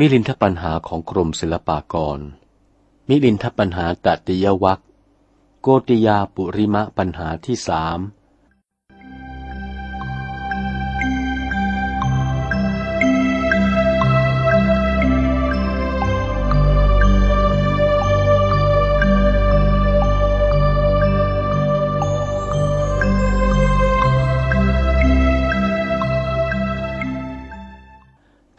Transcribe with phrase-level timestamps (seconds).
[0.00, 2.20] มิลินทปัญหาของกรมศิลปากร
[3.08, 4.80] มิลินทปัญหาตติยวัค
[5.62, 7.98] โกติยาปุริมะปัญหาที่สาม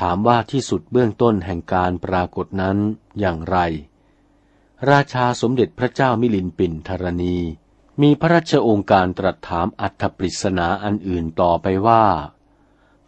[0.00, 2.78] ถามว่าที่สุดเบื้องต้นแห่งการปรากฏนั้น
[3.18, 3.58] อย่างไร
[4.90, 7.36] ราชาสมเด็จพระเจ้ามิลินปินธรณี
[8.02, 12.04] มีพระราชองค์การตรัสถามอัธปริศนาอันอื่นต่อไปว่า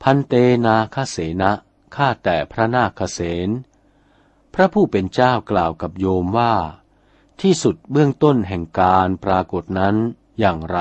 [0.03, 0.35] พันเต
[0.67, 1.53] นาคเสนะ
[1.97, 3.51] ข้าแต่พระนาคเสน
[4.55, 6.55] พระผู้เป็นเจ้ากล่าวกับโยมว่า
[7.41, 9.97] ที่สุดเบื้องต้นแห่งการปรากฏนั้น
[10.39, 10.79] อย่างไร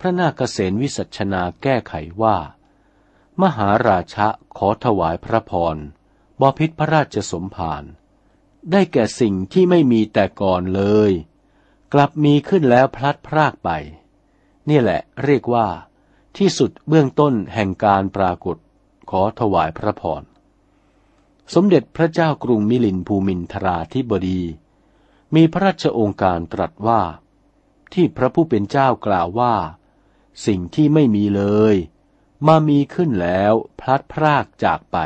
[0.00, 2.36] พระนาคเสนวิสัชนาแก้ไขว่า
[3.42, 5.76] มหาราชะขอถวายพระพร
[6.40, 7.84] บพิษพระราชสมภาร
[8.70, 11.10] ได้แก่สิ่งที่ไม่มีแต่ก่อนเลย
[11.92, 13.70] กลับมีขึ้นแล้วพลัดพรากไป
[14.68, 15.68] นี่แหละเรียกว่า
[16.36, 18.56] ที่สุดเบื้องต้นแห่งการปรากฏ
[19.10, 20.22] ขอถวายพระพร
[21.54, 24.42] สมเด็จพระเจ้ากรุงมิลินภูมินทราธิบดี
[25.34, 27.02] มีพระราชองค์การตรัสว่า
[27.92, 29.54] ที่พระผู้เป็นเจ้ากล่าวว่า
[30.46, 31.42] สิ่งที่ไม่มีเล
[31.74, 31.76] ย
[32.46, 34.98] มามีขึ้นแล้วพลัดพรากจากไป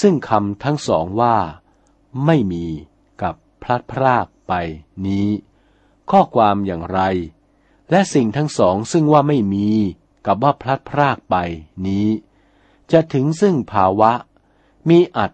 [0.00, 1.36] ซึ่งคำทั้งสองว่า
[2.24, 2.66] ไม่มี
[3.22, 4.52] กับพลัดพรากไป
[5.06, 5.28] นี้
[6.10, 7.00] ข้อความอย่างไร
[7.90, 9.68] และสิ่งทั้งสองซึ่งว่าไม่มี
[10.26, 11.36] กับว่าพลัดพรากไป
[11.86, 12.08] นี้
[12.92, 14.12] จะถึงซึ่งภาวะ
[14.88, 15.32] มีอัด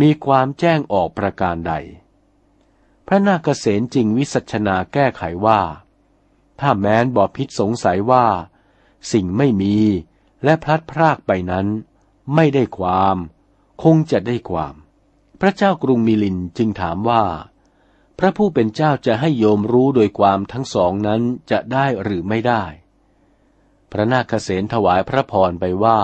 [0.00, 1.72] มีความแจ้งออกประการใด
[3.06, 5.60] พระนาคเษนจริงวิสัชนาแก้ไขว่า
[6.60, 8.26] ถ้าแม้นบอพิษสงสัยว่า
[9.12, 9.76] สิ่งไม่มี
[10.44, 11.66] และพลัดพรากไปนั้น
[12.34, 13.16] ไม่ได้ความ
[13.82, 14.74] คงจะได้ความ
[15.40, 17.24] พระเจ้ากรุงมิลินจึงถามว่า
[18.18, 22.64] พระผู้เป็นเจ้าจะให้โยมรู้โดยความทั้งสองนั้นจะได้หรือไม่ได้
[23.92, 26.00] พระนาคเษนถวายพระพรไปว่า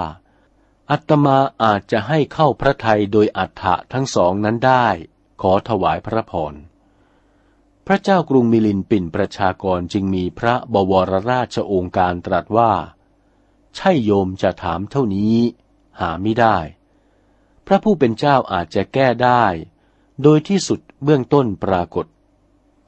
[0.91, 4.87] อัตมาอาจจะให้เข้าพระทัยโดยอัฏฐะทั้งสองนั้นได้
[5.43, 6.54] ขอถวายพระพร
[7.87, 12.72] พระเจ้ากรุงมิลินปิ่นประชากรจึงมีพระบวรราชองค์การตรัสว่า
[13.76, 15.36] ใช่โยมจะถามเท่านี้
[16.00, 16.58] หาไม่ได้
[17.66, 19.44] พระผู้เป็นเจ้าอาจจะแก้ได้
[20.22, 22.06] โดยที่สุดเบื้องต้นปรากฏ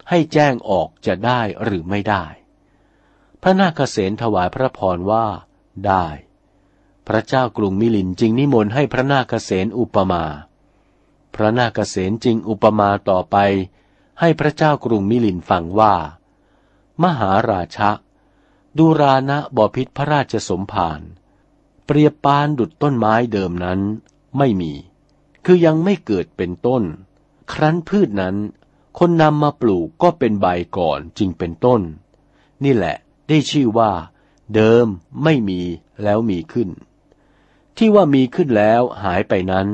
[0.08, 2.24] ให้แจ้งออกจะได้หรือไม่ได้
[3.42, 5.26] พระนาคเษนถวายพระพรว่า
[5.86, 6.06] ได้
[7.08, 10.24] พระเจ้ากรุงมิลินจึงนิมนต์ให้พระนาคเษนอุปมา
[11.34, 13.36] พระนาคเษนจึงอุปมาต่อไป
[14.20, 15.94] ให้พระเจ้ากรุงมิลินฟังว่า
[17.02, 17.90] มหาราชะ
[18.78, 21.00] ดูรานะบ่อพิษพระราชสมภาร
[21.86, 23.80] เปรียบปานดุดต้นไม้เดิมนั้น
[24.38, 24.72] ไม่มี
[25.44, 26.82] คือยังไม่เกิดเป็นต้น
[27.52, 28.36] ครั้นพืชนั้น
[28.98, 30.46] คนนำมาปลูกก็เป็นใบ
[30.76, 31.80] ก่อนจึงเป็นต้น
[32.64, 32.96] นี่แหละ
[33.28, 33.92] ได้ชื่อว่า
[34.54, 34.86] เดิม
[35.24, 35.60] ไม่มี
[36.02, 36.68] แล้วมีขึ้น
[37.76, 39.68] ที่ว่ามีขึ้นแล้วหายไปนั้น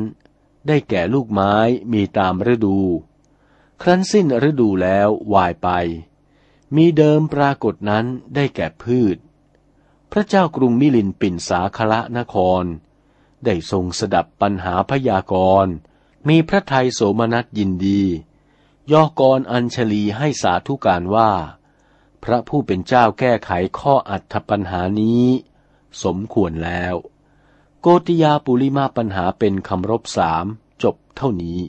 [0.67, 1.55] ได้แก่ลูกไม้
[1.93, 2.79] มีตามฤดู
[3.83, 5.69] ครั้นสิ้นฤดูแล้ววายไป
[6.77, 9.17] มีเดิมปรากฏนั้นได้แก่พืช
[10.13, 12.65] พระเจ้ากรุงมิลินปินสาคละนคร
[13.45, 15.73] ได้ทรงสดับปัญหาพยากรณ์
[16.29, 18.03] มีพระไทยโสมนัสยินดี
[18.93, 21.31] ยอกรอัญชลีให้สาธุการว่า
[22.25, 25.25] พระผู้เป็นเจ้าแก้ไขข้ออัตถปัญหานี้
[26.05, 26.95] สมควรแล้ว
[27.81, 30.45] โกติยาปุริมาปัญหาเป็นคำรบสาม
[30.83, 31.61] จบเท่านี้